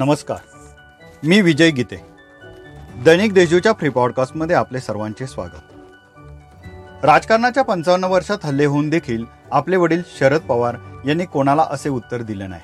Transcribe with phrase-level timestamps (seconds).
[0.00, 0.38] नमस्कार.
[1.24, 2.04] मी विजय गीते.
[3.04, 5.62] दैनिक देशूच्या फ्री पॉडकास्टमध्ये आपले सर्वांचे स्वागत.
[7.04, 12.46] राजकारणाच्या पंचावन्न वर्षात हल्ले होऊन देखील आपले वडील शरद पवार यांनी कोणाला असे उत्तर दिले
[12.46, 12.62] नाही?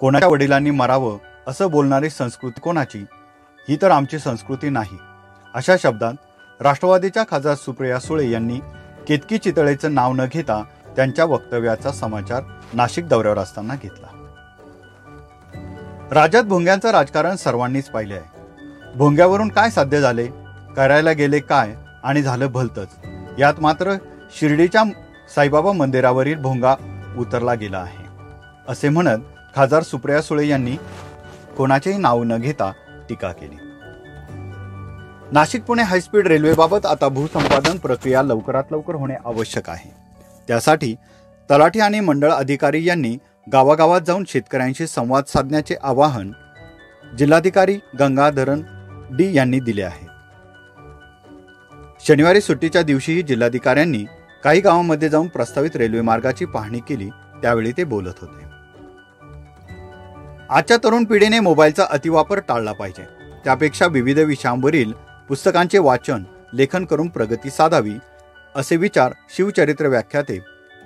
[0.00, 3.04] कोणाच्या वडिलांनी मरावं असं बोलणारी संस्कृती कोणाची?
[3.68, 4.98] ही तर आमची संस्कृती नाही.
[5.54, 6.12] अशा शब्दात
[6.60, 8.60] राष्ट्रवादीच्या खासदार सुप्रिया सुळे यांनी
[9.08, 10.62] केतकी चितळेचं नाव न घेता
[10.96, 12.42] त्यांच्या वक्तव्याचा समाचार
[12.74, 14.19] नाशिक दौऱ्यावर असताना घेतला.
[16.12, 18.40] राज्यात भोंग्यांचं राजकारण सर्वांनीच पाहिले आहे.
[18.94, 20.26] भोंग्यावरून काय साध्य झाले
[20.76, 21.74] करायला गेले काय
[22.04, 22.88] आणि झालं भलतंच.
[23.38, 23.94] यात मात्र
[24.36, 24.82] शिर्डीच्या
[25.34, 26.74] साईबाबा मंदिरावरील भोंगा
[27.18, 28.04] उतरला गेला आहे.
[28.68, 29.18] असे म्हणत
[29.56, 30.76] खासदार सुप्रिया सुळे यांनी
[31.56, 32.72] कोणाचेही नाव न घेता
[33.08, 33.56] टीका केली.
[35.32, 39.90] नाशिक पुणे हायस्पीड रेल्वेबाबत आता भूसंपादन प्रक्रिया लवकरात लवकर होणे आवश्यक आहे.
[40.48, 40.94] त्यासाठी
[41.50, 43.16] तलाठी आणि मंडळ अधिकारी यांनी
[43.52, 46.32] गावागावात जाऊन शेतकऱ्यांशी संवाद साधण्याचे आवाहन
[47.18, 48.60] जिल्हाधिकारी गंगाधरन
[49.16, 50.06] डी यांनी दिले आहे.
[52.06, 54.04] शनिवारी सुट्टीच्या दिवशीही जिल्हाधिकाऱ्यांनी
[54.44, 57.08] काही गावांमध्ये जाऊन प्रस्तावित रेल्वे मार्गाची पाहणी केली
[57.42, 58.44] त्यावेळी ते बोलत होते.
[60.50, 63.04] आजच्या तरुण पिढीने मोबाईलचा अतिवापर टाळला पाहिजे.
[63.44, 64.92] त्यापेक्षा विविध विषयांवरील
[65.28, 66.22] पुस्तकांचे वाचन
[66.54, 67.94] लेखन करून प्रगती साधावी
[68.56, 70.38] असे विचार शिवचरित्र व्याख्याते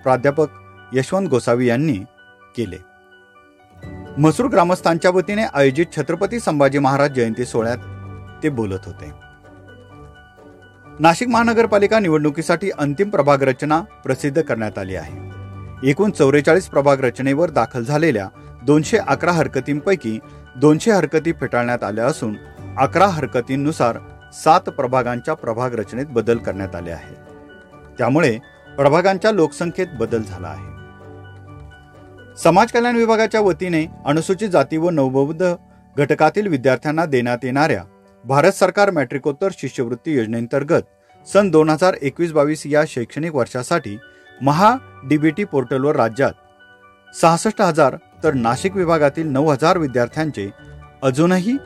[0.02, 0.46] प्राध्यापक
[0.92, 1.98] यशवंत गोसावी यांनी
[2.56, 2.78] केले.
[4.18, 9.10] मसूर ग्रामस्थांच्या वतीने आयोजित छत्रपती संभाजी महाराज जयंती सोहळ्यात ते बोलत होते.
[11.00, 15.88] नाशिक महानगरपालिका निवडणुकीसाठी अंतिम प्रभाग रचना प्रसिद्ध करण्यात आली आहे.
[15.90, 18.28] एकूण चौवेचाळीस प्रभाग रचनेवर दाखल झालेल्या
[18.62, 20.18] दोनशे अकरा हरकतींपैकी
[20.56, 22.36] दोनशे हरकती फेटाळण्यात आल्या असून
[22.78, 23.98] अकरा हरकतींनुसार
[24.34, 27.14] सात प्रभागांच्या प्रभाग रचनेत बदल करण्यात आले आहे
[27.98, 28.38] त्यामुळे
[28.76, 30.73] प्रभागांच्या लोकसंख्येत बदल झाला आहे.
[32.42, 35.54] समाज कल्याण विभागाच्या वतीने अनुसूचित जाती व नवबौद्ध
[35.96, 37.82] घटकातील विद्यार्थ्यांना देण्यात येणाऱ्या
[38.24, 40.82] भारत सरकार मॅट्रिकोत्तर शिष्यवृत्ती योजनेअंतर्गत
[41.26, 43.96] सन दोन हजार एकवीस बावीस या शैक्षणिक वर्षासाठी
[44.42, 44.76] महा
[45.08, 46.32] डीबीटी पोर्टलवर राज्यात
[47.20, 50.50] सहासष्ट हजार तर नाशिक विभागातील नऊ हजार विद्यार्थ्यांचे
[51.02, 51.56] अजूनही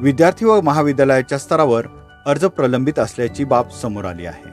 [0.00, 1.86] विद्यार्थी व महाविद्यालयाच्या स्तरावर
[2.26, 4.50] अर्ज प्रलंबित असल्याची बाब समोर आली आहे.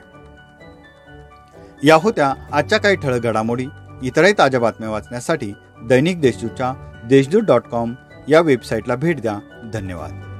[1.87, 3.65] या होत्या आजच्या काही ठळक घडामोडी.
[4.01, 5.53] इतरही ताज्या बातम्या वाचण्यासाठी
[5.87, 6.73] दैनिक देशदूतच्या
[7.05, 7.93] देशदूत डॉट कॉम
[8.27, 9.39] या वेबसाईटला भेट द्या.
[9.73, 10.32] धन्यवाद.